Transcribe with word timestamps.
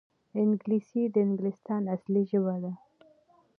انګلیسي 0.41 1.03
د 1.13 1.15
انګلستان 1.25 1.81
اصلي 1.95 2.23
ژبه 2.29 2.55
ده 2.63 2.73